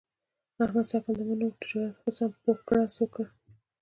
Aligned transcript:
احمد 0.63 0.69
ته 0.73 0.81
سږ 0.89 1.01
کال 1.03 1.15
د 1.17 1.21
مڼو 1.27 1.47
تجارت 1.59 1.95
ښه 1.99 2.09
سم 2.17 2.31
پوخ 2.43 2.57
ګړز 2.67 2.93
ورکړ. 2.97 3.25